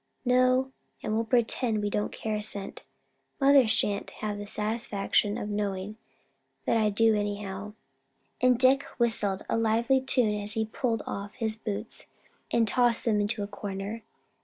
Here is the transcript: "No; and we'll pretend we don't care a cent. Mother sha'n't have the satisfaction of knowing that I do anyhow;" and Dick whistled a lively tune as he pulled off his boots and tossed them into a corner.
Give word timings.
"No; 0.25 0.71
and 1.03 1.13
we'll 1.13 1.25
pretend 1.25 1.83
we 1.83 1.91
don't 1.91 2.11
care 2.11 2.33
a 2.35 2.41
cent. 2.41 2.81
Mother 3.39 3.67
sha'n't 3.67 4.09
have 4.19 4.39
the 4.39 4.47
satisfaction 4.47 5.37
of 5.37 5.47
knowing 5.47 5.95
that 6.65 6.75
I 6.75 6.89
do 6.89 7.13
anyhow;" 7.15 7.73
and 8.41 8.57
Dick 8.57 8.81
whistled 8.97 9.43
a 9.47 9.55
lively 9.57 10.01
tune 10.01 10.41
as 10.41 10.53
he 10.55 10.65
pulled 10.65 11.03
off 11.05 11.35
his 11.35 11.55
boots 11.55 12.07
and 12.49 12.67
tossed 12.67 13.05
them 13.05 13.21
into 13.21 13.43
a 13.43 13.47
corner. 13.47 14.01